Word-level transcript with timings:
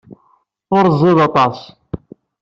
Ur 0.75 0.85
ẓid 0.99 1.17
aṭas. 1.27 1.59